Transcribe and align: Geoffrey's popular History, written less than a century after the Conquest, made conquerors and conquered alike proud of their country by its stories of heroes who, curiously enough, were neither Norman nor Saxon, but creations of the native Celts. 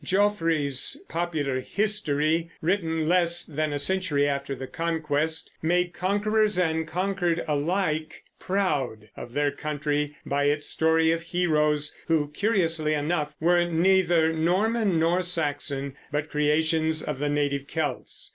Geoffrey's 0.03 0.97
popular 1.07 1.59
History, 1.59 2.49
written 2.59 3.07
less 3.07 3.45
than 3.45 3.71
a 3.71 3.77
century 3.77 4.27
after 4.27 4.55
the 4.55 4.65
Conquest, 4.65 5.51
made 5.61 5.93
conquerors 5.93 6.57
and 6.57 6.87
conquered 6.87 7.43
alike 7.47 8.23
proud 8.39 9.09
of 9.15 9.33
their 9.33 9.51
country 9.51 10.17
by 10.25 10.45
its 10.45 10.65
stories 10.65 11.13
of 11.13 11.21
heroes 11.21 11.95
who, 12.07 12.31
curiously 12.31 12.95
enough, 12.95 13.35
were 13.39 13.63
neither 13.69 14.33
Norman 14.33 14.97
nor 14.97 15.21
Saxon, 15.21 15.95
but 16.11 16.31
creations 16.31 17.03
of 17.03 17.19
the 17.19 17.29
native 17.29 17.67
Celts. 17.67 18.29